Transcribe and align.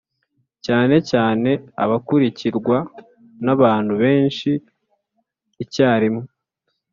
cyane 0.65 0.95
cyane 1.11 1.49
abakurikirwa 1.83 2.77
n’abantu 3.45 3.93
benshi 4.03 4.51
icyarimwe, 5.63 6.25